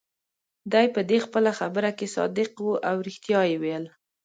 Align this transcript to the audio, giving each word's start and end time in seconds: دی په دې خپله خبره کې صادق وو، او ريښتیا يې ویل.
دی 0.71 0.85
په 0.95 1.01
دې 1.09 1.17
خپله 1.25 1.51
خبره 1.59 1.89
کې 1.97 2.07
صادق 2.15 2.51
وو، 2.63 2.73
او 2.89 2.95
ريښتیا 3.05 3.41
يې 3.49 3.57
ویل. 3.61 3.85